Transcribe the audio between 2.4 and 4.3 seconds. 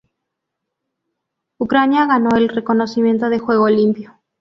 reconocimiento de Juego limpio.